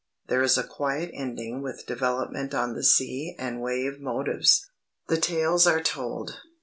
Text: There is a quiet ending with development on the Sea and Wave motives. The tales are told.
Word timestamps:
There 0.29 0.41
is 0.41 0.57
a 0.57 0.63
quiet 0.63 1.11
ending 1.13 1.61
with 1.61 1.85
development 1.85 2.55
on 2.55 2.73
the 2.73 2.83
Sea 2.83 3.35
and 3.37 3.61
Wave 3.61 3.99
motives. 3.99 4.67
The 5.09 5.17
tales 5.17 5.67
are 5.67 5.83
told. 5.83 6.39